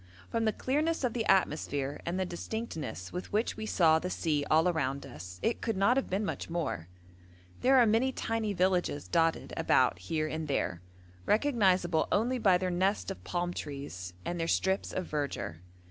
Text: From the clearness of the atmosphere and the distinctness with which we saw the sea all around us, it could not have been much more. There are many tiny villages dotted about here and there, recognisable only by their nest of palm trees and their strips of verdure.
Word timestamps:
From 0.31 0.45
the 0.45 0.51
clearness 0.51 1.03
of 1.03 1.13
the 1.13 1.27
atmosphere 1.27 2.01
and 2.07 2.19
the 2.19 2.25
distinctness 2.25 3.13
with 3.13 3.31
which 3.31 3.55
we 3.55 3.67
saw 3.67 3.99
the 3.99 4.09
sea 4.09 4.43
all 4.49 4.67
around 4.67 5.05
us, 5.05 5.37
it 5.43 5.61
could 5.61 5.77
not 5.77 5.95
have 5.95 6.09
been 6.09 6.25
much 6.25 6.49
more. 6.49 6.87
There 7.59 7.77
are 7.77 7.85
many 7.85 8.11
tiny 8.11 8.51
villages 8.53 9.07
dotted 9.07 9.53
about 9.55 9.99
here 9.99 10.25
and 10.27 10.47
there, 10.47 10.81
recognisable 11.27 12.07
only 12.11 12.39
by 12.39 12.57
their 12.57 12.71
nest 12.71 13.11
of 13.11 13.23
palm 13.23 13.53
trees 13.53 14.13
and 14.25 14.39
their 14.39 14.47
strips 14.47 14.91
of 14.91 15.05
verdure. 15.05 15.57